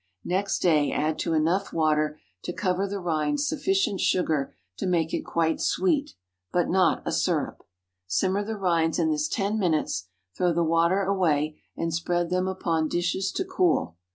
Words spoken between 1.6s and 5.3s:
water to cover the rinds sufficient sugar to make it